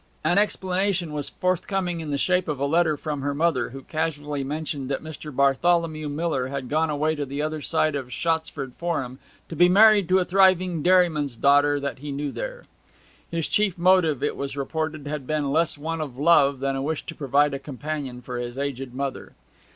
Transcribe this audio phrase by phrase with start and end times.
[0.23, 4.43] An explanation was forthcoming in the shape of a letter from her mother, who casually
[4.43, 5.31] mentioned that Mr.
[5.31, 10.09] Bartholomew Miller had gone away to the other side of Shottsford Forum to be married
[10.09, 12.63] to a thriving dairyman's daughter that he knew there.
[13.29, 17.05] His chief motive, it was reported, had been less one of love than a wish
[17.05, 19.33] to provide a companion for his aged mother.